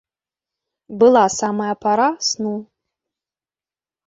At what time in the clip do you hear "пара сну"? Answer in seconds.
1.83-2.55